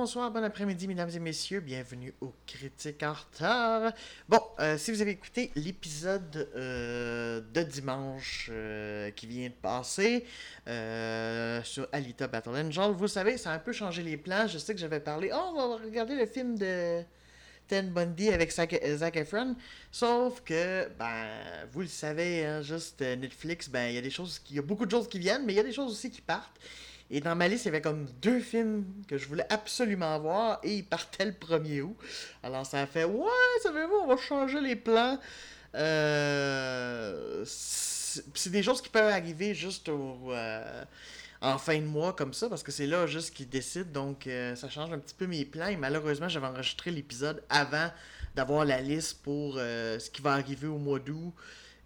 [0.00, 1.58] bonsoir, bon après-midi, mesdames et messieurs.
[1.58, 3.92] Bienvenue au Critique en retard.
[4.28, 10.24] Bon, euh, si vous avez écouté l'épisode euh, de dimanche euh, qui vient de passer
[11.64, 14.46] sur Alita Battle Angel, vous savez, ça a un peu changé les plans.
[14.46, 17.02] Je sais que j'avais parlé, oh, on va regarder le film de
[17.66, 19.56] Ten Bundy avec Zac, Efron.
[19.90, 21.26] Sauf que, ben,
[21.72, 24.62] vous le savez, hein, juste Netflix, ben, il y a des choses, il y a
[24.62, 26.60] beaucoup de choses qui viennent, mais il y a des choses aussi qui partent.
[27.10, 30.60] Et dans ma liste, il y avait comme deux films que je voulais absolument voir
[30.62, 31.96] et ils partaient le 1er août.
[32.42, 33.30] Alors ça a fait Ouais,
[33.62, 35.18] savez-vous, on va changer les plans.
[35.74, 40.84] Euh, c'est des choses qui peuvent arriver juste euh,
[41.40, 43.90] en fin de mois comme ça, parce que c'est là juste qu'ils décident.
[43.90, 45.68] Donc euh, ça change un petit peu mes plans.
[45.68, 47.90] Et malheureusement, j'avais enregistré l'épisode avant
[48.34, 51.32] d'avoir la liste pour ce qui va arriver au mois d'août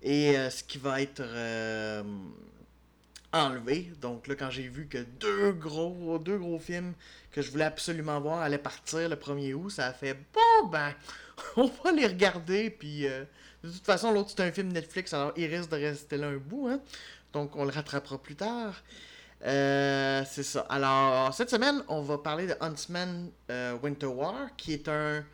[0.03, 1.23] et ce qui va être
[3.33, 3.93] enlevé.
[4.01, 6.93] Donc là, quand j'ai vu que deux gros, deux gros films
[7.31, 10.93] que je voulais absolument voir allaient partir le 1er août, ça a fait bon ben,
[11.57, 12.71] on va les regarder.
[12.71, 13.25] Puis euh,
[13.65, 16.37] de toute façon, l'autre c'est un film Netflix, alors il risque de rester là un
[16.37, 16.69] bout.
[16.69, 16.81] Hein?
[17.33, 18.83] Donc on le rattrapera plus tard.
[19.45, 20.61] Euh, c'est ça.
[20.69, 25.25] Alors, cette semaine, on va parler de Huntsman euh, Winter War, qui est un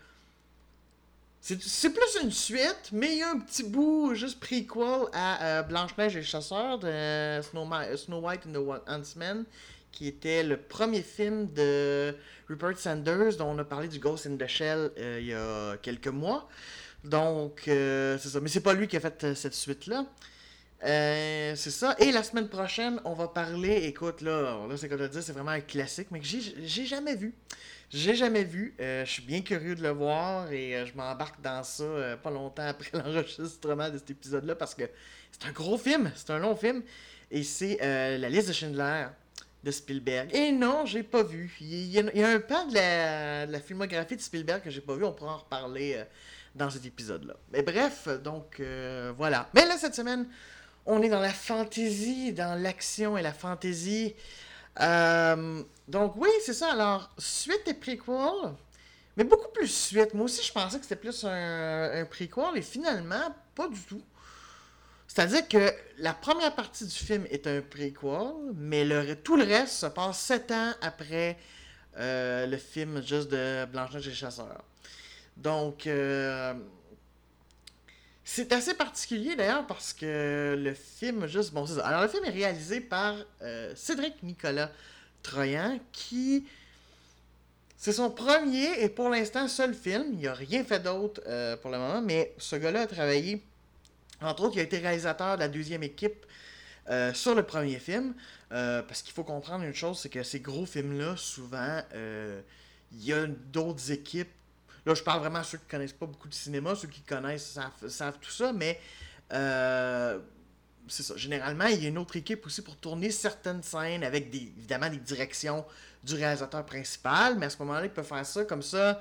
[1.61, 5.63] c'est plus une suite, mais il y a un petit bout juste prequel à euh,
[5.63, 9.45] Blanche-Neige et le chasseur de Snow, White and the Huntsman,
[9.91, 12.15] qui était le premier film de
[12.49, 15.77] Rupert Sanders, dont on a parlé du Ghost in the Shell euh, il y a
[15.79, 16.49] quelques mois.
[17.05, 18.41] Donc, euh, c'est ça.
[18.41, 20.05] Mais c'est pas lui qui a fait cette suite-là.
[20.81, 21.97] C'est ça.
[21.99, 23.85] Et la semaine prochaine, on va parler.
[23.85, 27.17] Écoute, là, là c'est comme je dire, c'est vraiment un classique, mais que j'ai jamais
[27.17, 27.35] vu.
[27.91, 28.75] J'ai jamais vu.
[28.81, 32.17] Euh, je suis bien curieux de le voir et euh, je m'embarque dans ça euh,
[32.17, 34.83] pas longtemps après l'enregistrement de cet épisode-là parce que
[35.33, 36.83] c'est un gros film, c'est un long film
[37.31, 39.07] et c'est La liste de Schindler
[39.65, 40.35] de Spielberg.
[40.35, 41.57] Et non, j'ai pas vu.
[41.61, 45.13] Il y, a, un pan de la, filmographie de Spielberg que j'ai pas vu, on
[45.13, 46.05] pourra en reparler
[46.55, 47.35] dans cet épisode-là.
[47.53, 48.63] Mais bref, donc
[49.17, 49.49] voilà.
[49.55, 50.27] Mais là, cette semaine,
[50.89, 54.15] on est dans la fantaisie, dans l'action et la fantaisie.
[54.81, 56.73] Euh, donc oui, c'est ça.
[56.73, 58.55] Alors, suite et prequel,
[59.17, 60.15] mais beaucoup plus suite.
[60.15, 64.03] Moi aussi, je pensais que c'était plus un, un prequel, et finalement, pas du tout.
[65.07, 69.87] C'est-à-dire que la première partie du film est un prequel, mais tout le reste se
[69.87, 71.37] passe sept ans après
[71.99, 74.63] euh, le film juste de Blanche-Neige et Chasseur.
[75.37, 76.55] Donc, euh,
[78.31, 81.65] c'est assez particulier d'ailleurs parce que le film, juste, bon.
[81.81, 83.17] Alors, le film est réalisé par
[83.75, 84.71] Cédric Nicolas
[85.23, 86.47] Troyan, qui.
[87.77, 90.07] C'est son premier et pour l'instant seul film.
[90.15, 93.41] Il n'a rien fait d'autre euh, pour le moment, mais ce gars-là a travaillé.
[94.21, 96.27] Entre autres, il a été réalisateur de la deuxième équipe
[96.91, 98.15] euh, sur le premier film.
[98.51, 103.13] Euh, parce qu'il faut comprendre une chose, c'est que ces gros films-là, souvent, il y
[103.13, 104.29] a d'autres équipes.
[104.89, 107.59] Là, je parle vraiment à ceux qui connaissent pas beaucoup de cinéma, ceux qui connaissent
[107.89, 108.81] savent, tout ça, mais
[110.89, 111.15] c'est ça.
[111.15, 114.97] Généralement, il y a une autre équipe aussi pour tourner certaines scènes avec évidemment des
[114.97, 115.67] directions
[116.03, 118.99] du réalisateur principal, mais à ce moment-là, ils peuvent faire ça comme ça.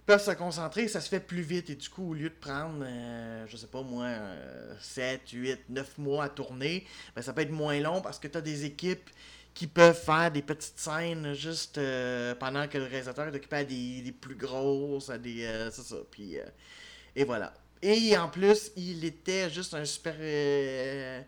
[0.00, 1.70] Ils peuvent se concentrer, ça se fait plus vite.
[1.70, 4.08] Et du coup, au lieu de prendre, euh, je sais pas moi,
[4.80, 6.84] 7, 8, 9 mois à tourner,
[7.14, 9.08] ben, ça peut être moins long parce que tu as des équipes
[9.54, 13.64] qui peuvent faire des petites scènes juste euh, pendant que le réalisateur est occupé à
[13.64, 15.44] des, plus grosses, à des.
[15.44, 15.96] Euh, c'est ça.
[16.10, 16.36] Puis,
[17.14, 17.52] et voilà.
[17.82, 20.14] Et en plus, il était juste un super.
[20.18, 21.20] Euh,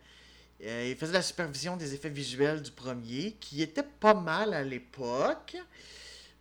[0.63, 4.63] euh, il faisait la supervision des effets visuels du premier, qui était pas mal à
[4.63, 5.57] l'époque.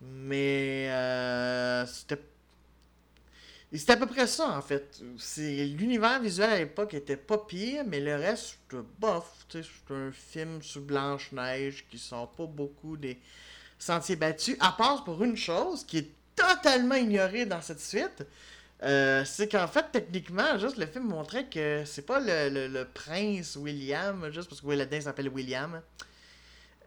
[0.01, 2.19] Mais euh, c'était.
[3.73, 5.01] C'était à peu près ça, en fait.
[5.17, 9.45] C'est L'univers visuel à l'époque était pas pire, mais le reste, c'était bof.
[9.49, 13.19] C'est un film sous Blanche-Neige qui sort pas beaucoup des
[13.79, 18.23] sentiers battus, à part pour une chose qui est totalement ignorée dans cette suite
[18.83, 24.29] euh, c'est qu'en fait, techniquement, juste le film montrait que c'est pas le, prince William,
[24.31, 25.81] juste parce que Willadin s'appelle William,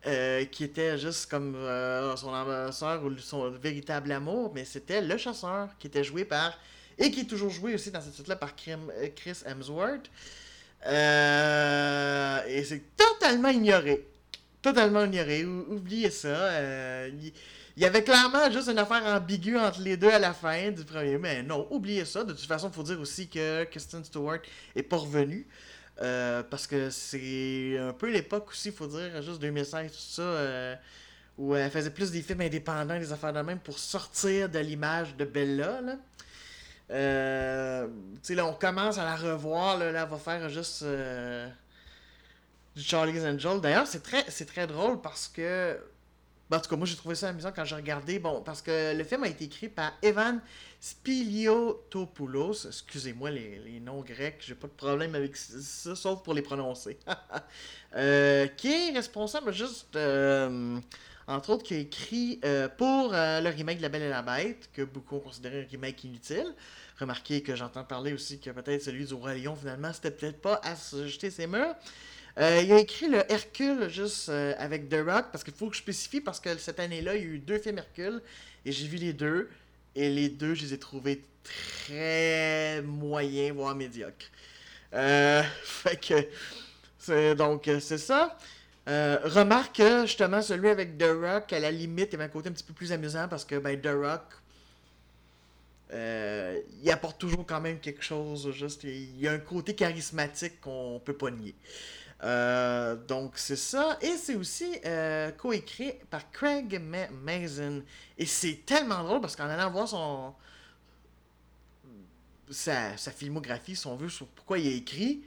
[0.06, 5.16] euh, qui était juste comme euh, son ambassadeur ou son véritable amour, mais c'était le
[5.16, 6.58] chasseur qui était joué par,
[6.98, 10.10] et qui est toujours joué aussi dans cette suite-là par Chris Hemsworth.
[10.84, 14.06] et c'est totalement ignoré.
[14.62, 15.44] Totalement ignoré.
[15.44, 17.08] oubliez ça.
[17.76, 20.82] Il y avait clairement juste une affaire ambiguë entre les deux à la fin du
[20.82, 21.19] premier.
[21.19, 22.25] Mais non, oubliez ça.
[22.25, 24.38] De toute façon, il faut dire aussi que Kristen Stewart
[24.75, 25.46] est pas revenue.
[26.02, 30.22] Euh, parce que c'est un peu l'époque aussi, il faut dire, juste 2016, tout ça,
[30.22, 30.76] euh,
[31.38, 35.16] où elle faisait plus des films indépendants, des affaires de même, pour sortir de l'image
[35.16, 35.81] de Bella.
[35.81, 35.96] Là.
[36.90, 37.88] Euh,
[38.28, 43.60] là, on commence à la revoir, là, elle va faire juste du Charlie's Angel.
[43.60, 45.78] D'ailleurs, c'est très, c'est très drôle parce que.
[46.48, 48.19] Ben, en tout cas, moi j'ai trouvé ça amusant quand j'ai regardé.
[48.19, 50.40] Bon, parce que le film a été écrit par Evan
[50.81, 52.66] Spiliotopoulos.
[52.66, 56.98] Excusez-moi les, noms grecs, j'ai pas de problème avec ça, sauf pour les prononcer.
[57.94, 59.96] Euh, qui est responsable juste.
[59.96, 60.78] euh,
[61.28, 64.69] entre autres, qui a écrit euh, pour le remake de La Belle et la Bête,
[64.72, 66.54] que beaucoup ont considéré un remake inutile.
[67.00, 70.60] Remarquez que j'entends parler aussi que peut-être celui du Roi Lion, finalement, c'était peut-être pas
[70.62, 71.75] à se jeter ses murs.
[72.38, 75.75] Euh, il a écrit le Hercule juste euh, avec The Rock, parce qu'il faut que
[75.75, 78.21] je spécifie, parce que cette année-là, il y a eu deux films Hercule,
[78.67, 79.49] et j'ai vu les deux,
[79.94, 84.27] et les deux, je les ai trouvés très moyens, voire médiocres.
[84.93, 86.29] Euh, fait que,
[86.99, 88.37] c'est, donc, c'est ça.
[88.87, 92.50] Remarque que, justement, celui avec The Rock, à la limite, il y avait un côté
[92.50, 94.23] un petit peu plus amusant, parce que, ben, The Rock,
[95.91, 101.00] il apporte toujours quand même quelque chose, juste, il y a un côté charismatique qu'on
[101.03, 101.55] peut pas nier.
[102.22, 103.98] Euh, donc c'est ça.
[104.00, 107.82] Et c'est aussi euh, coécrit par Craig Ma- Mazin.
[108.18, 110.34] Et c'est tellement drôle parce qu'en allant voir son
[112.50, 115.22] sa, sa filmographie, si on veut, sur pourquoi il a écrit,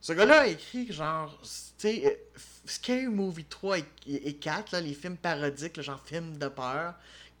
[0.00, 1.48] ce gars-là a écrit genre, tu
[1.78, 6.36] sais, euh, Scary Movie 3 et, et 4, là, les films parodiques, là, genre films
[6.38, 6.94] de peur,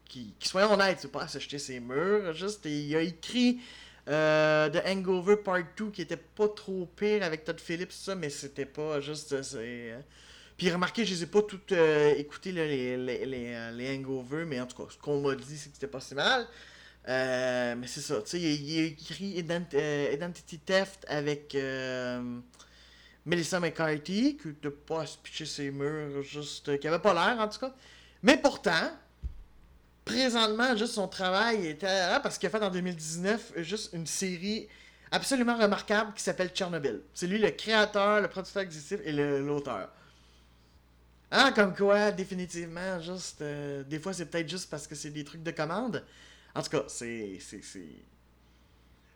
[0.04, 3.60] qui, qui soyons honnêtes, c'est pas à s'acheter ses murs, juste, et il a écrit
[4.08, 8.30] euh, The Hangover Part 2 qui était pas trop pire avec Todd Phillips, ça, mais
[8.30, 9.32] c'était pas juste.
[9.32, 10.00] euh, euh,
[10.56, 14.60] Puis remarquez, je les ai pas toutes euh, écoutées, les, les, euh, les Hangover, mais
[14.60, 16.46] en tout cas, ce qu'on m'a dit, c'est que c'était pas si mal.
[17.06, 21.56] Mais c'est ça, tu sais, il, a écrit Ident- Identity Theft avec
[23.24, 26.78] Melissa McCarthy, qui était pas à se ses murs, juste.
[26.78, 27.74] qui avait pas l'air en tout cas.
[28.22, 28.90] Mais pourtant,
[30.04, 31.86] présentement, juste son travail était.
[31.86, 34.68] ah, parce qu'il a fait en 2019 euh, juste une série
[35.10, 37.02] absolument remarquable qui s'appelle Tchernobyl.
[37.14, 39.90] C'est lui le créateur, le producteur exécutif et l'auteur.
[41.30, 43.40] Ah, comme quoi, définitivement, juste.
[43.42, 46.04] euh, des fois, c'est peut-être juste parce que c'est des trucs de commande.
[46.54, 47.38] En tout cas, c'est-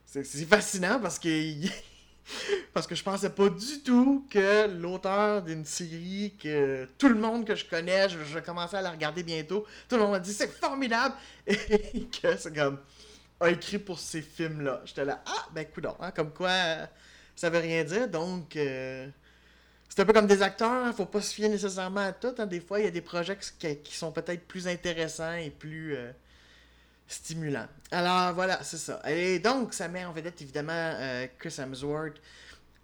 [0.07, 1.29] c'est fascinant parce que.
[2.73, 7.45] Parce que je pensais pas du tout que l'auteur d'une série que tout le monde
[7.45, 10.51] que je connais, je, vais à la regarder bientôt, tout le monde m'a dit c'est
[10.51, 11.15] formidable
[11.47, 12.79] et que c'est comme
[13.41, 14.83] a écrit pour ces films-là.
[14.85, 16.87] J'étais là, ah ben coudonc, hein, comme quoi euh,
[17.35, 19.09] ça veut rien dire, donc euh,
[19.89, 22.35] c'est un peu comme des acteurs, hein, faut pas se fier nécessairement à tout.
[22.39, 22.47] hein.
[22.47, 25.97] Des fois, il y a des projets qui, qui sont peut-être plus intéressants et plus
[25.97, 26.13] euh,
[27.07, 27.69] stimulants.
[27.91, 29.01] Alors voilà, c'est ça.
[29.09, 32.17] Et donc, ça met en vedette évidemment euh, Chris Hemsworth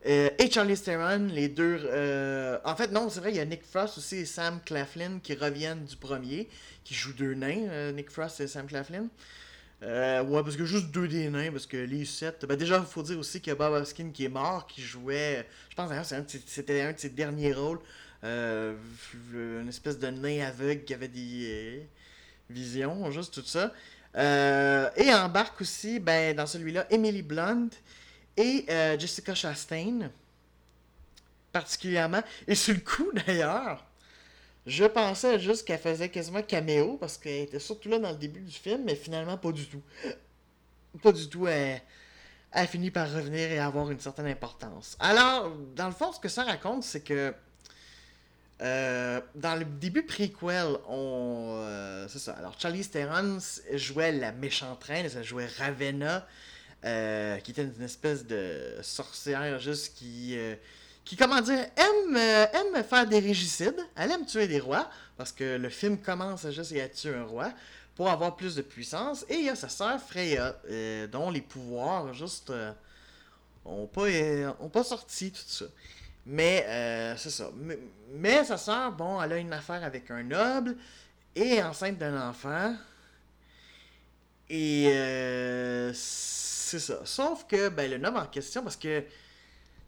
[0.06, 1.80] euh, et Charlie Theron, les deux.
[1.84, 5.18] euh, En fait, non, c'est vrai, il y a Nick Frost aussi et Sam Claflin
[5.22, 6.48] qui reviennent du premier,
[6.84, 9.06] qui jouent deux nains, Nick Frost et Sam Claflin.
[9.82, 12.44] Ouais, parce que juste deux des nains, parce que les sept.
[12.46, 14.80] Ben déjà, il faut dire aussi qu'il y a Bob Hoskin qui est mort, qui
[14.82, 15.44] jouait.
[15.70, 16.06] Je pense d'ailleurs,
[16.46, 17.80] c'était un de ses derniers rôles.
[18.22, 21.88] Une espèce de nain aveugle qui avait des
[22.48, 23.72] visions, juste tout ça.
[24.16, 27.68] Euh, et embarque aussi, ben, dans celui-là, Emily Blunt
[28.36, 30.10] et euh, Jessica Chastain,
[31.50, 32.22] particulièrement.
[32.46, 33.84] Et sur le coup, d'ailleurs,
[34.66, 38.40] je pensais juste qu'elle faisait quasiment caméo, parce qu'elle était surtout là dans le début
[38.40, 39.82] du film, mais finalement pas du tout.
[41.02, 41.80] Pas du tout, elle,
[42.52, 44.96] elle finit par revenir et avoir une certaine importance.
[45.00, 47.34] Alors, dans le fond, ce que ça raconte, c'est que
[48.62, 51.56] euh, dans le début prequel, on.
[51.58, 52.32] euh, c'est ça.
[52.32, 53.38] Alors, Charlie Theron
[53.74, 56.26] jouait la méchante reine, elle jouait Ravenna,
[56.84, 60.38] euh, qui était une espèce de sorcière juste qui.
[61.04, 63.80] qui, comment dire, aime, aime faire des régicides.
[63.96, 67.52] Elle aime tuer des rois, parce que le film commence juste à tuer un roi,
[67.96, 69.24] pour avoir plus de puissance.
[69.28, 70.56] Et il y a sa sœur Freya,
[71.10, 72.72] dont les pouvoirs, juste, euh,
[73.64, 74.06] ont, pas,
[74.60, 75.66] ont pas sorti, tout ça.
[76.26, 77.50] Mais, euh, c'est ça.
[78.10, 80.76] Mais, sa sœur, bon, elle a une affaire avec un noble,
[81.34, 82.74] et enceinte d'un enfant.
[84.48, 87.00] Et, euh, c'est ça.
[87.04, 89.04] Sauf que, ben, le noble en question, parce que,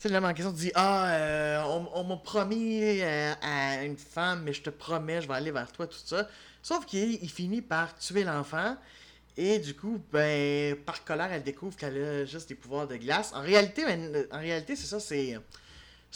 [0.05, 4.43] le noble en question dit Ah, euh, on, on m'a promis euh, à une femme,
[4.45, 6.29] mais je te promets, je vais aller vers toi, tout ça.
[6.62, 8.76] Sauf qu'il il finit par tuer l'enfant.
[9.37, 13.33] Et du coup, ben, par colère, elle découvre qu'elle a juste des pouvoirs de glace.
[13.35, 13.85] En réalité,
[14.31, 15.38] en réalité c'est ça, c'est.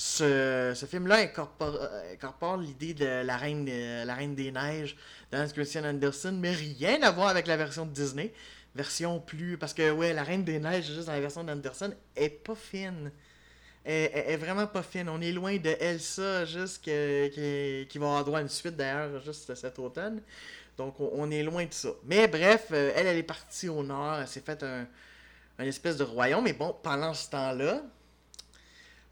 [0.01, 4.97] Ce, ce film-là incorpore, euh, incorpore l'idée de la reine, de- la reine des neiges
[5.33, 8.33] dans Christian Anderson, mais rien à voir avec la version de Disney.
[8.77, 9.59] Version plus.
[9.59, 13.11] Parce que, ouais, la reine des neiges, juste dans la version d'Anderson, est pas fine.
[13.85, 15.09] Elle est vraiment pas fine.
[15.09, 17.27] On est loin de Elsa, juste que,
[17.83, 20.23] qui, qui va avoir droit à une suite d'ailleurs, juste cet automne.
[20.77, 21.89] Donc, on, on est loin de ça.
[22.05, 24.21] Mais bref, euh, elle, elle est partie au nord.
[24.21, 24.87] Elle s'est faite un,
[25.59, 26.45] un espèce de royaume.
[26.45, 27.83] Mais bon, pendant ce temps-là,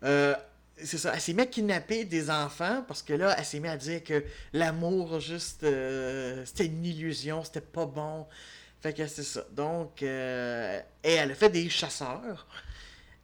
[0.05, 0.35] euh,
[0.83, 3.71] c'est ça, elle s'est mise à kidnapper des enfants parce que là, elle s'est mise
[3.71, 8.27] à dire que l'amour, juste, euh, c'était une illusion, c'était pas bon.
[8.81, 9.45] Fait que c'est ça.
[9.53, 12.47] Donc, euh, et elle a fait des chasseurs.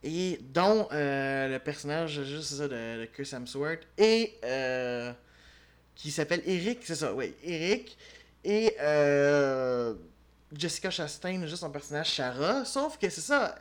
[0.03, 3.87] Et dont euh, le personnage, juste ça, de, de Chris Hemsworth.
[3.99, 4.35] Et
[5.95, 7.97] qui s'appelle Eric, c'est ça, oui, Eric.
[8.45, 8.75] Et
[10.57, 12.65] Jessica Chastain, juste son personnage Shara.
[12.65, 13.57] Sauf que c'est ça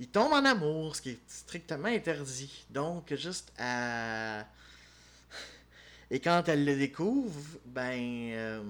[0.00, 2.64] il tombe en amour, ce qui est strictement interdit.
[2.70, 4.44] Donc, juste à.
[6.10, 8.30] Et quand elle le découvre, ben.
[8.32, 8.62] Euh,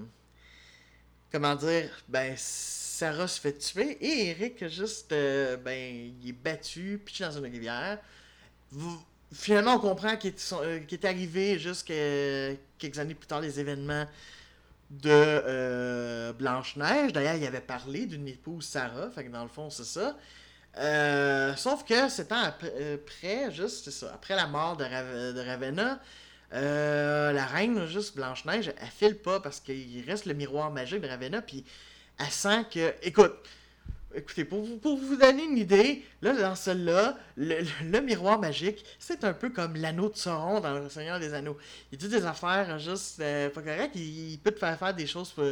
[1.31, 5.11] comment dire Ben, Sarah se fait tuer et Eric, juste.
[5.11, 7.99] Euh, ben, il est battu, pitché dans une rivière.
[9.31, 14.07] Finalement, on comprend qu'il est, euh, est, arrivé juste quelques années plus tard les événements
[14.89, 17.13] de Blanche-Neige.
[17.13, 20.17] D'ailleurs, il avait parlé d'une épouse Sarah, fait que dans le fond, c'est ça.
[20.77, 24.85] Euh, sauf que c'est après, euh, juste, après la mort de,
[25.45, 25.99] Ravenna,
[26.53, 31.07] euh, la reine, juste Blanche-Neige, elle file pas parce qu'il reste le miroir magique de
[31.07, 31.65] Ravenna, puis
[32.17, 32.93] elle sent que.
[33.01, 33.33] Écoute,
[34.13, 39.49] écoutez, pour vous, donner une idée, là, dans celle-là, le, miroir magique, c'est un peu
[39.49, 41.57] comme l'anneau de Sauron dans Le Seigneur des Anneaux.
[41.91, 45.43] Il dit des affaires juste pas correctes, il, peut te faire faire des choses pas,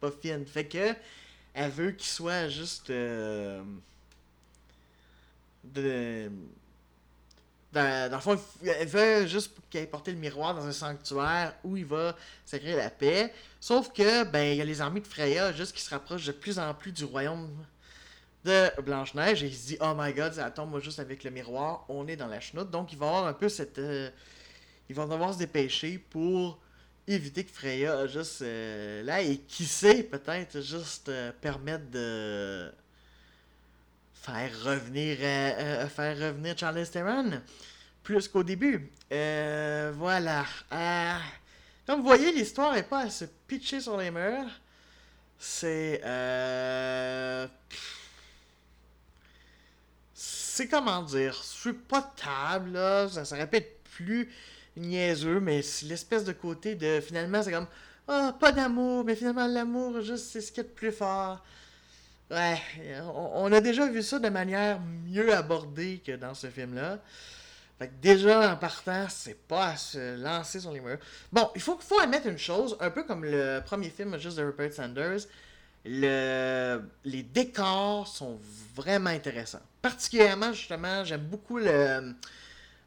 [0.00, 0.44] pas fines.
[0.44, 0.94] Fait que,
[1.54, 2.92] elle veut qu'il soit juste
[5.64, 6.30] de.
[7.72, 11.76] Dans, le fond, elle veut juste qu'il ait porté le miroir dans un sanctuaire où
[11.76, 13.32] il va sacrer la paix.
[13.60, 16.32] Sauf que, ben, il y a les armées de Freya juste qui se rapprochent de
[16.32, 17.48] plus en plus du royaume
[18.44, 21.84] de Blanche-Neige et il se dit Oh my god, ça tombe juste avec le miroir,
[21.88, 22.70] on est dans la chenoute.
[22.70, 23.78] Donc il va avoir un peu cette.
[23.78, 24.10] Euh,
[24.88, 26.58] il va devoir se dépêcher pour
[27.06, 32.72] éviter que Freya juste euh, là et qui sait peut-être juste euh, permettre de
[34.22, 37.40] faire revenir, euh, euh, faire revenir Charles Theron
[38.02, 38.90] plus qu'au début.
[39.12, 40.44] Euh, voilà.
[41.86, 44.50] comme vous voyez, l'histoire n'est pas à se pitcher sur les murs.
[45.38, 46.00] C'est.
[50.14, 51.40] c'est comment dire?
[51.42, 53.08] C'est pas table, là.
[53.08, 54.30] Ça, répète plus
[54.76, 57.00] niaiseux, mais c'est l'espèce de côté de.
[57.00, 57.68] Finalement, c'est comme.
[58.06, 61.42] Ah, pas d'amour, mais finalement, l'amour, juste, c'est ce qui est le plus fort.
[62.30, 62.60] Ouais,
[63.34, 66.98] on, a déjà vu ça de manière mieux abordée que dans ce film-là.
[67.78, 70.98] Fait que déjà, en partant, c'est pas à se lancer sur les murs.
[71.32, 74.44] Bon, il faut, faut admettre une chose, un peu comme le premier film juste de
[74.44, 75.20] Rupert Sanders,
[75.84, 78.38] le, les décors sont
[78.76, 79.62] vraiment intéressants.
[79.82, 82.14] Particulièrement, justement, j'aime beaucoup le,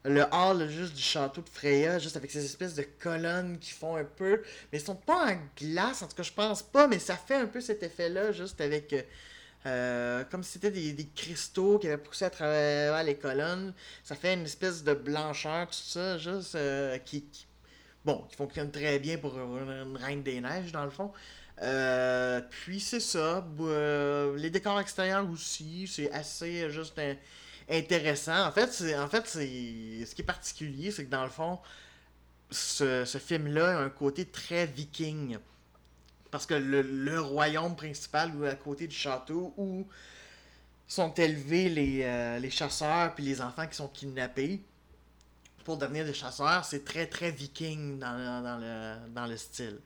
[0.05, 3.95] le hall juste du château de Freya, juste avec ces espèces de colonnes qui font
[3.95, 4.41] un peu...
[4.71, 7.35] Mais ils sont pas en glace, en tout cas, je pense pas, mais ça fait
[7.35, 8.93] un peu cet effet-là, juste avec...
[8.93, 9.01] Euh,
[9.65, 13.73] euh, comme si c'était des, cristaux qui avaient poussé à travers les colonnes.
[14.03, 17.25] Ça fait une espèce de blancheur, tout ça, juste euh, qui,
[18.03, 21.13] Bon, qui fonctionne très bien pour une reine des neiges, dans le fond.
[21.61, 23.45] Euh, puis c'est ça.
[24.35, 26.99] les décors extérieurs aussi, c'est assez juste
[27.69, 28.47] intéressant.
[28.47, 31.59] En fait, c'est, en fait ce qui est particulier, c'est que dans le fond,
[32.51, 35.37] ce, film-là a un côté très viking.
[36.31, 39.87] Parce que le, royaume principal, ou à côté du château, où
[40.87, 44.61] sont élevés les, euh, les chasseurs puis les enfants qui sont kidnappés
[45.63, 49.79] pour devenir des chasseurs, c'est très très viking dans, dans, le, dans le style.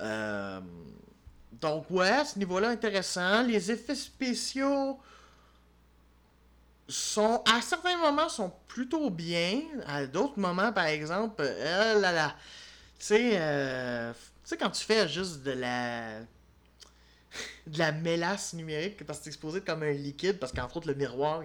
[0.00, 0.60] Euh,
[1.52, 3.42] donc ouais, ce niveau-là intéressant.
[3.42, 4.98] Les effets spéciaux
[6.92, 9.62] sont à certains moments sont plutôt bien.
[9.86, 12.36] À d'autres moments, par exemple, euh, là là,
[12.98, 14.12] tu sais, euh,
[14.58, 16.20] quand tu fais juste de la.
[17.66, 20.94] de la mélasse numérique, parce que c'est exposé comme un liquide, parce qu'entre autres, le
[20.94, 21.42] miroir.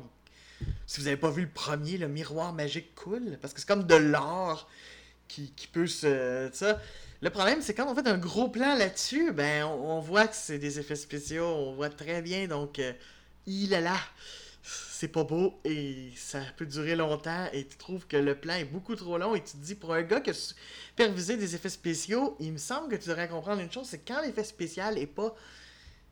[0.87, 3.85] Si vous n'avez pas vu le premier, le miroir magique coule, parce que c'est comme
[3.85, 4.67] de l'or
[5.27, 6.49] qui, peut se.
[7.21, 10.59] Le problème, c'est quand on fait un gros plan là-dessus, ben, on, voit que c'est
[10.59, 12.79] des effets spéciaux, on voit très bien, donc.
[12.79, 12.93] Euh,
[13.47, 13.97] il est là
[14.67, 18.65] c'est pas beau et ça peut durer longtemps et tu trouves que le plan est
[18.65, 21.69] beaucoup trop long et tu te dis pour un gars qui a supervisé des effets
[21.69, 25.07] spéciaux, il me semble que tu devrais comprendre une chose, c'est quand l'effet spécial est
[25.07, 25.33] pas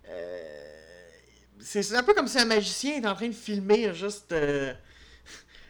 [0.08, 0.76] euh,
[1.60, 4.74] c'est un peu comme si un magicien est en train de filmer juste euh,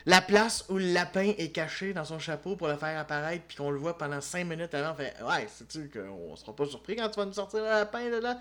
[0.05, 3.57] la place où le lapin est caché dans son chapeau pour le faire apparaître puis
[3.57, 6.95] qu'on le voit pendant 5 minutes avant, on fait ouais, c'est-tu qu'on sera pas surpris
[6.95, 8.39] quand tu vas nous sortir le lapin de là?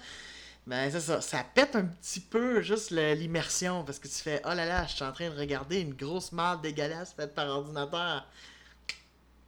[0.66, 1.20] Ben, c'est ça.
[1.20, 4.94] Ça pète un petit peu juste l'immersion parce que tu fais Oh là là, je
[4.94, 8.26] suis en train de regarder une grosse marde dégueulasse faite par ordinateur.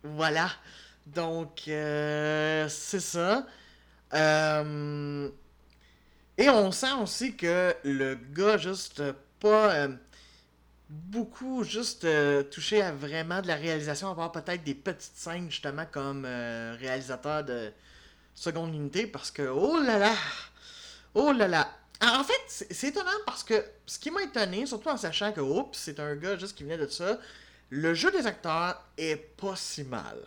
[0.02, 0.50] Voilà.
[1.06, 3.46] Donc, euh, c'est ça.
[4.14, 5.28] Euh,
[6.38, 9.02] et on sent aussi que le gars, juste
[9.40, 9.74] pas.
[9.74, 9.88] Euh,
[10.88, 12.06] beaucoup juste
[12.50, 17.72] touché à vraiment de la réalisation, avoir peut-être des petites scènes justement comme réalisateur de
[18.36, 20.14] seconde unité parce que oh là là,
[21.16, 21.70] oh là là.
[22.02, 25.76] En fait, c'est étonnant parce que ce qui m'a étonné, surtout en sachant que oups,
[25.78, 27.18] c'est un gars juste qui venait de ça,
[27.70, 30.18] le jeu des acteurs est pas si mal.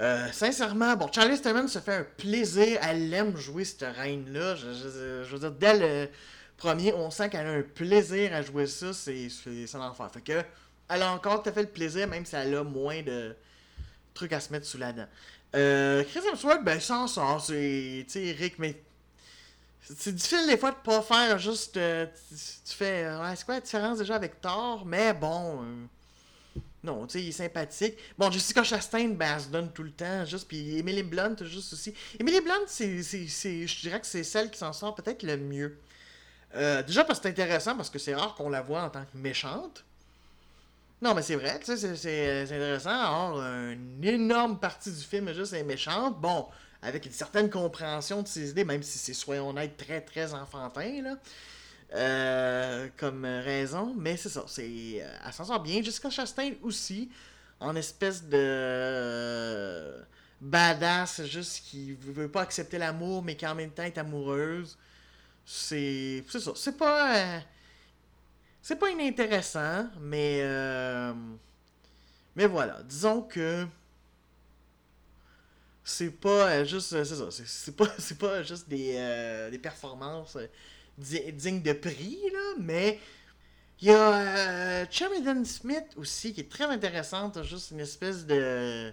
[0.00, 4.54] Euh, sincèrement, bon, Charlie Theron se fait un plaisir, elle aime jouer cette reine-là.
[4.54, 6.08] Je, veux dire, dès le
[6.56, 9.28] premier, on sent qu'elle a un plaisir à jouer ça, c'est
[9.66, 10.08] son enfant.
[10.08, 10.44] Fait que,
[10.88, 13.34] elle a encore tout à fait le plaisir, même si elle a moins de
[14.14, 15.08] trucs à se mettre sous la dent.
[15.54, 18.58] Euh, Chris Hemsworth, ben, sans ça, c'est, tu sais, Rick,
[19.84, 23.60] c'est difficile des fois de pas faire juste, euh, tu, fais, ouais, c'est quoi la
[23.60, 27.98] différence déjà avec Thor, mais bon, euh, non, tu sais, il est sympathique.
[28.16, 31.74] Bon, Jessica Chastain, ben, elle se donne tout le temps, juste, puis Emily Blunt, juste
[31.74, 31.92] aussi.
[32.18, 35.78] Emily Blunt, c'est, je dirais que c'est celle qui s'en sort peut-être le mieux.
[36.54, 39.04] Euh, déjà parce que c'est intéressant, parce que c'est rare qu'on la voit en tant
[39.04, 39.84] que méchante.
[41.02, 42.88] Non, mais c'est vrai, tu sais, c'est intéressant.
[42.88, 46.18] Alors, une énorme partie du film est juste méchante.
[46.18, 46.46] Bon,
[46.84, 51.02] avec une certaine compréhension de ses idées, même si c'est, soyons honnêtes, très, très enfantin,
[51.02, 51.16] là.
[51.94, 53.94] Euh, comme raison.
[53.96, 54.62] Mais c'est ça, c'est,
[55.00, 55.82] euh, elle s'en sort bien.
[55.82, 57.10] Jessica Chastain aussi,
[57.60, 59.94] en espèce de
[60.40, 64.76] badass, juste qui veut pas accepter l'amour, mais qui en même temps est amoureuse.
[65.44, 66.24] C'est.
[66.28, 66.52] C'est ça.
[66.56, 67.16] C'est pas.
[67.16, 67.40] Euh,
[68.62, 70.40] c'est pas inintéressant, mais.
[70.42, 71.12] Euh,
[72.36, 72.82] mais voilà.
[72.82, 73.66] Disons que.
[75.84, 76.88] C'est pas euh, juste.
[76.88, 77.28] C'est ça.
[77.30, 77.86] C'est pas,
[78.20, 80.36] pas juste des, des performances
[80.98, 83.00] dignes de prix, là, mais.
[83.80, 88.92] Il y a Sheridan Smith aussi qui est très intéressante, juste une espèce de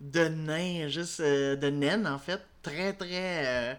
[0.00, 3.78] de nain, juste de naine en fait, très très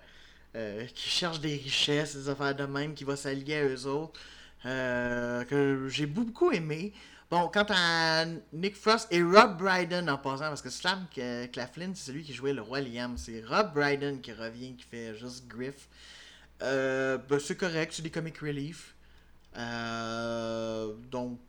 [0.55, 4.19] euh, qui cherche des richesses, des affaires de même, qui va s'allier à eux autres,
[4.65, 6.91] euh, que j'ai beaucoup aimé.
[7.31, 11.07] Bon, quant à Nick Frost et Rob Brydon en passant, parce que Slam
[11.53, 13.17] Claflin, c'est celui qui jouait le roi Liam.
[13.17, 15.87] C'est Rob Brydon qui revient, qui fait juste Griff.
[16.61, 18.93] Euh, ben, c'est correct, c'est des comic relief.
[21.09, 21.39] donc,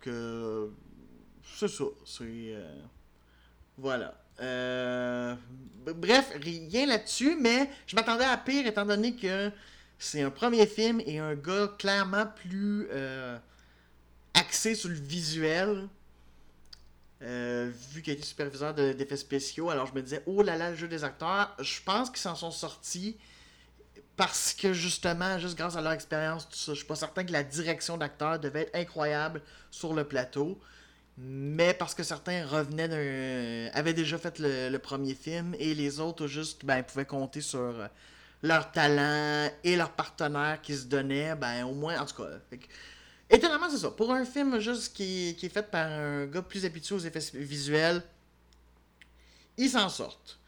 [1.52, 1.84] c'est ça.
[2.04, 2.54] C'est.
[3.76, 4.14] voilà.
[4.40, 5.34] Euh,
[5.96, 9.50] bref, rien là-dessus, mais je m'attendais à pire étant donné que
[9.98, 12.86] c'est un premier film et un gars clairement plus
[14.34, 15.88] axé sur le visuel.
[17.22, 20.76] Euh, vu qu'il été superviseur d'effets spéciaux, alors je me disais, oh là là, le
[20.76, 23.16] jeu des acteurs, je pense qu'ils s'en sont sortis
[24.16, 27.32] parce que justement, juste grâce à leur expérience, tout ça, je suis pas certain que
[27.32, 29.40] la direction d'acteur devait être incroyable
[29.70, 30.60] sur le plateau
[31.18, 33.70] mais parce que certains revenaient d'un.
[33.78, 37.86] avaient déjà fait le, premier film et les autres juste ben, pouvaient compter sur euh,
[38.42, 42.56] leur talent et leurs partenaires qui se donnaient, ben au moins, en tout cas.
[43.32, 43.90] Étonnamment, c'est ça.
[43.90, 47.20] Pour un film juste qui, qui, est fait par un gars plus habitué aux effets
[47.34, 48.02] visuels,
[49.56, 50.38] ils s'en sortent.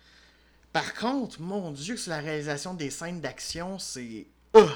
[0.73, 4.27] Par contre, mon dieu, que c'est la réalisation des scènes d'action, c'est.
[4.57, 4.69] Euh,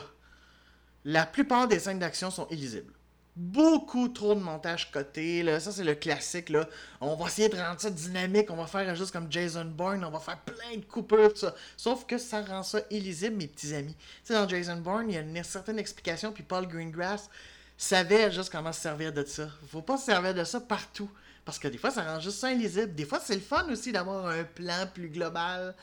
[1.05, 2.93] la plupart des scènes d'action sont illisibles
[3.39, 5.45] beaucoup trop de montage côté.
[5.45, 5.61] Là.
[5.61, 6.49] Ça, c'est le classique.
[6.51, 6.69] Là.
[7.01, 8.51] On va essayer de rendre ça dynamique.
[8.51, 10.05] On va faire juste comme Jason Bourne.
[10.05, 11.55] On va faire plein de coupures, tout ça.
[11.77, 13.95] Sauf que ça rend ça illisible, mes petits amis.
[13.95, 16.33] Tu sais, dans Jason Bourne, il y a une certaine explication.
[16.33, 17.31] Puis Paul Greengrass
[17.79, 19.49] savait juste comment se servir de ça.
[19.71, 21.11] Faut pas se servir de ça partout.
[21.45, 22.95] Parce que des fois, ça rend juste ça illisible.
[22.95, 25.75] Des fois, c'est le fun aussi d'avoir un plan plus global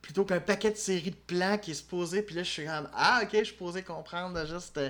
[0.00, 2.22] plutôt qu'un paquet de séries de plans qui est supposé.
[2.22, 4.78] Puis là, je suis comme, ah, ok, je suis posé comprendre juste.
[4.78, 4.88] Euh,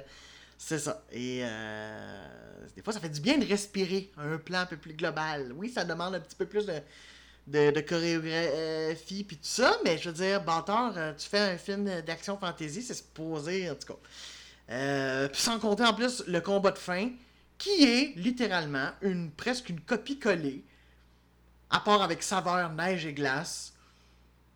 [0.57, 1.03] c'est ça.
[1.11, 2.27] Et euh,
[2.77, 5.53] des fois, ça fait du bien de respirer un plan un peu plus global.
[5.57, 10.11] Oui, ça demande un petit peu plus de, de, chorégraphie puis tout ça, mais je
[10.11, 13.99] veux dire, bâtard, euh, tu fais un film d'action fantasy, c'est supposé, en tout cas.
[14.71, 17.11] Euh, sans compter en plus le combat de fin,
[17.59, 18.91] qui est littéralement
[19.37, 20.65] presque une copie collée,
[21.71, 23.75] à part avec saveur neige et glace,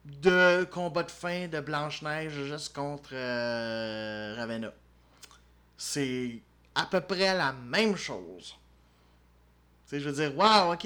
[0.04, 3.14] de combat de fin de Blanche-Neige juste contre
[4.36, 4.72] Ravenna
[5.76, 6.40] c'est
[6.74, 8.56] à peu près la même chose.
[9.86, 10.84] Tu sais, je veux dire, waouh, ok,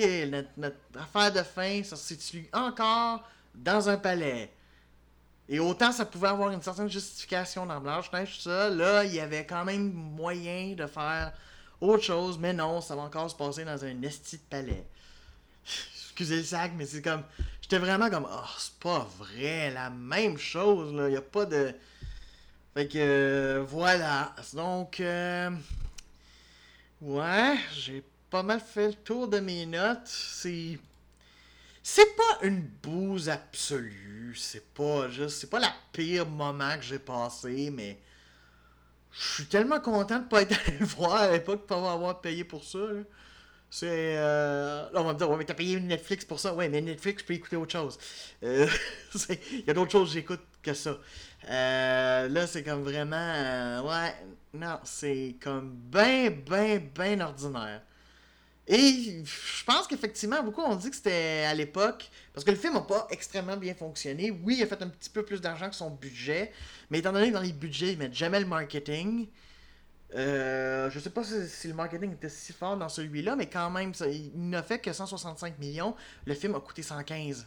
[0.57, 3.23] notre, affaire de fin, ça se situe encore
[3.55, 4.51] dans un palais.
[5.49, 9.21] Et autant ça pouvait avoir une certaine justification dans Blanche-Neige, tout ça, là, il y
[9.21, 11.33] avait quand même moyen de faire
[11.81, 14.85] autre chose, mais non, ça va encore se passer dans un esti de palais.
[15.65, 17.23] Excusez le sac, mais c'est comme.
[17.63, 21.73] J'étais vraiment comme, oh, c'est pas vrai, la même chose, là, il a pas de.
[22.75, 24.35] Fait que voilà.
[24.53, 25.51] Donc, euh,
[27.01, 30.07] ouais, j'ai pas mal fait le tour de mes notes.
[30.07, 30.79] C'est.
[31.91, 34.35] C'est pas une bouse absolue.
[34.37, 35.41] C'est pas juste.
[35.41, 37.99] C'est pas la pire moment que j'ai passé, mais.
[39.11, 42.63] je suis tellement content de pas être allé voir à l'époque, pas avoir payé pour
[42.63, 42.79] ça.
[43.71, 44.17] C'est.
[44.19, 44.83] Euh...
[44.93, 46.53] Là, on va me dire, ouais, mais t'as payé Netflix pour ça.
[46.55, 47.99] Ouais, mais Netflix, je peux écouter autre chose.
[48.43, 48.69] Euh,
[49.31, 50.99] il y a d'autres choses que j'écoute que ça.
[51.49, 53.89] Euh, là, c'est comme vraiment.
[53.89, 54.15] Ouais,
[54.53, 57.81] non, c'est comme ben, ben, ben ordinaire.
[58.71, 62.75] Et je pense qu'effectivement, beaucoup ont dit que c'était à l'époque, parce que le film
[62.75, 64.31] n'a pas extrêmement bien fonctionné.
[64.31, 66.53] Oui, il a fait un petit peu plus d'argent que son budget,
[66.91, 69.27] mais étant donné que dans les budgets, ils mettent jamais le marketing,
[70.15, 73.93] euh, je sais pas si, le marketing était si fort dans celui-là, mais quand même,
[74.07, 75.95] il n'a fait que 165 millions.
[76.27, 77.47] Le film a coûté 115.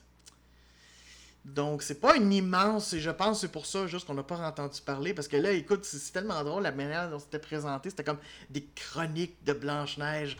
[1.44, 4.38] Donc, c'est pas une immense, et je pense c'est pour ça juste qu'on n'a pas
[4.38, 8.04] entendu parler, parce que là, écoute, c'est tellement drôle la manière dont c'était présenté, c'était
[8.04, 10.38] comme des chroniques de Blanche-Neige.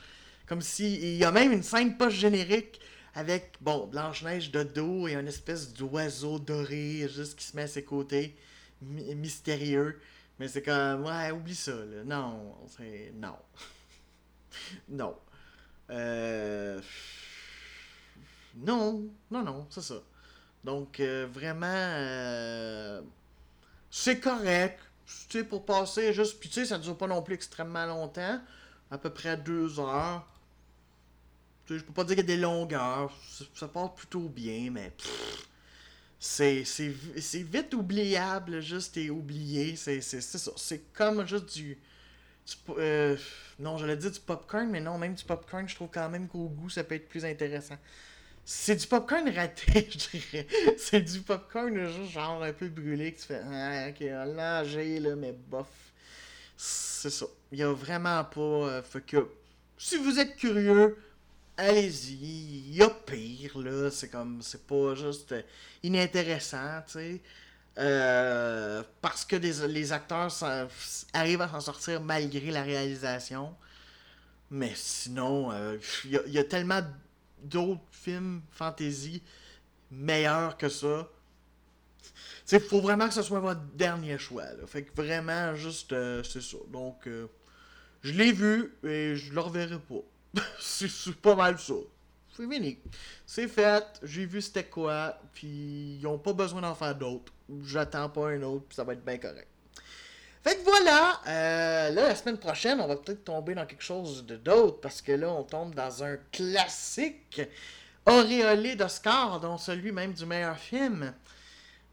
[0.52, 2.82] Comme si, il y a même une scène post-générique
[3.16, 7.68] avec, bon, Blanche-Neige de dos et une espèce d'oiseau doré juste qui se met à
[7.68, 8.36] ses côtés,
[8.82, 10.02] mystérieux.
[10.38, 12.04] Mais c'est comme, ouais, oublie ça, là.
[12.04, 13.14] Non, c'est.
[13.16, 13.38] Non.
[14.90, 15.16] non.
[15.90, 16.82] Euh.
[18.58, 20.04] Non, non, non, c'est ça.
[20.66, 23.02] Donc, euh, vraiment, euh,
[23.90, 24.82] c'est correct.
[25.30, 26.42] Tu sais, pour passer juste.
[26.42, 28.42] Puis, tu sais, ça dure pas non plus extrêmement longtemps.
[28.90, 30.28] À peu près deux heures.
[31.68, 33.16] Je peux pas dire qu'il y a des longueurs.
[33.56, 34.92] Ça, passe plutôt bien, mais.
[36.20, 36.64] C'est
[37.34, 39.76] vite oubliable, juste et oublié.
[39.76, 40.52] C'est ça.
[40.56, 41.78] C'est comme juste du.
[42.70, 43.16] Euh,
[43.60, 46.50] non, j'allais dire du popcorn, mais non, même du popcorn, je trouve quand même qu'au
[46.50, 47.78] goût, ça peut être plus intéressant.
[48.44, 50.48] C'est du popcorn raté, je dirais.
[50.78, 55.32] C'est du popcorn genre un peu brûlé que tu fais ah, ok, allongé là, mais
[55.32, 55.68] bof.
[56.58, 57.26] C'est ça.
[57.52, 58.42] Il y a vraiment pas.
[58.42, 59.28] Euh, fait que
[59.78, 60.98] si vous êtes curieux,
[61.62, 62.14] allez-y.
[62.70, 63.90] Il y a pire là.
[63.92, 64.42] C'est comme.
[64.42, 65.42] C'est pas juste euh,
[65.84, 67.22] inintéressant, tu sais.
[67.78, 70.32] Euh, parce que les acteurs
[71.14, 73.56] arrivent à s'en sortir malgré la réalisation.
[74.50, 75.52] Mais sinon,
[76.04, 76.82] il y, a tellement
[77.42, 79.24] d'autres films fantasy
[79.92, 81.08] meilleurs que ça.
[82.52, 84.44] Il faut vraiment que ce soit votre dernier choix.
[84.68, 86.58] Fait que vraiment, juste, euh, c'est ça.
[86.72, 87.28] Donc, euh,
[88.02, 90.04] je l'ai vu et je le reverrai pas.
[90.60, 91.74] c'est pas mal ça.
[92.36, 92.80] C'est fini.
[93.26, 97.34] C'est fait, j'ai vu c'était quoi, puis ils ont pas besoin d'en faire d'autres.
[97.64, 99.48] J'attends pas un autre, puis ça va être bien correct.
[100.44, 104.26] Fait que voilà, euh, là, la semaine prochaine, on va peut-être tomber dans quelque chose
[104.26, 107.42] de d'autre, parce que là, on tombe dans un classique
[108.08, 111.14] auréolé d'Oscar, dont celui même du meilleur film.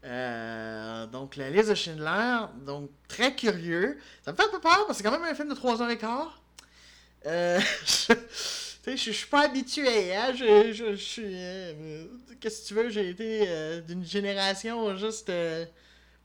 [0.03, 3.99] Euh, donc, la liste de Schindler, donc très curieux.
[4.23, 6.29] Ça me fait un peu peur, parce que c'est quand même un film de 3h15.
[7.25, 11.23] Euh, je, je, suis pas habitué, hein, je, je, suis...
[11.25, 12.05] Euh,
[12.39, 15.31] qu'est-ce que tu veux, j'ai été euh, d'une génération juste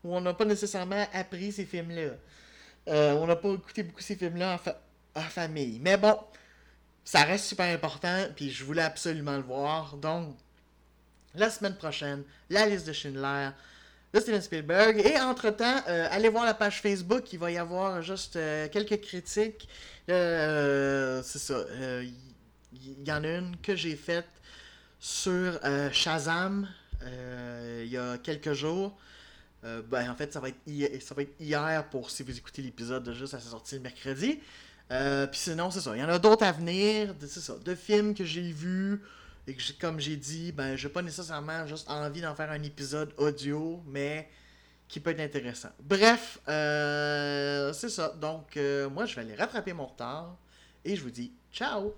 [0.03, 2.11] où on n'a pas nécessairement appris ces films-là.
[2.87, 4.59] On n'a pas écouté beaucoup ces films-là
[5.15, 5.79] en, famille.
[5.81, 6.17] Mais bon,
[7.03, 9.97] ça reste super important, puis je voulais absolument le voir.
[9.97, 10.35] Donc,
[11.33, 13.49] la semaine prochaine, la liste de Schindler
[14.15, 14.99] de Steven Spielberg.
[15.05, 19.01] Et entre-temps, euh, allez voir la page Facebook, il va y avoir juste euh, quelques
[19.01, 19.67] critiques.
[20.07, 21.65] c'est ça.
[22.73, 24.27] Il y, en a une que j'ai faite
[24.99, 25.59] sur
[25.91, 26.67] Shazam
[27.01, 28.97] il y a quelques jours.
[29.65, 33.39] Euh, ben, en fait, ça va, être hier, pour si vous écoutez l'épisode juste à
[33.39, 34.39] sa sortie le mercredi.
[34.91, 35.95] Euh, puis sinon, c'est ça.
[35.95, 37.15] Il y en a d'autres à venir.
[37.19, 37.55] C'est ça.
[37.63, 39.01] De films que j'ai vus.
[39.47, 43.13] Et que, comme j'ai dit, ben, j'ai pas nécessairement juste envie d'en faire un épisode
[43.17, 44.29] audio, mais
[44.87, 45.69] qui peut être intéressant.
[45.81, 48.09] Bref, euh, c'est ça.
[48.09, 48.59] Donc,
[48.91, 50.37] moi, je vais aller rattraper mon retard.
[50.83, 51.95] Et je vous dis ciao!